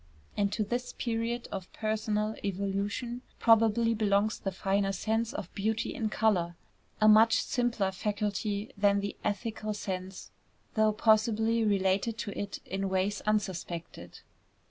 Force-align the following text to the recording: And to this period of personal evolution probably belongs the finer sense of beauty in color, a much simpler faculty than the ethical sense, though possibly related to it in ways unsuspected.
And 0.35 0.51
to 0.53 0.63
this 0.63 0.93
period 0.93 1.47
of 1.51 1.71
personal 1.73 2.35
evolution 2.43 3.21
probably 3.37 3.93
belongs 3.93 4.39
the 4.39 4.51
finer 4.51 4.91
sense 4.93 5.31
of 5.31 5.53
beauty 5.53 5.93
in 5.93 6.09
color, 6.09 6.55
a 6.99 7.07
much 7.07 7.43
simpler 7.43 7.91
faculty 7.91 8.71
than 8.75 9.01
the 9.01 9.15
ethical 9.23 9.75
sense, 9.75 10.31
though 10.73 10.91
possibly 10.91 11.63
related 11.63 12.17
to 12.17 12.35
it 12.35 12.61
in 12.65 12.89
ways 12.89 13.21
unsuspected. 13.27 14.21